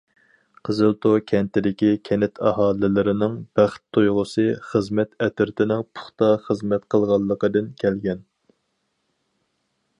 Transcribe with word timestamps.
قىزىلتو 0.67 1.09
كەنتىدىكى 1.31 1.89
كەنت 2.09 2.41
ئاھالىلىرىنىڭ 2.51 3.37
بەخت 3.59 3.83
تۇيغۇسى 3.97 4.47
خىزمەت 4.71 5.13
ئەترىتىنىڭ 5.27 5.87
پۇختا 5.99 6.33
خىزمەت 6.49 6.91
قىلغانلىقىدىن 6.95 7.73
كەلگەن. 7.85 8.29